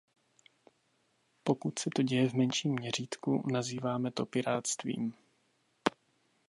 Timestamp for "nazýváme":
3.51-4.11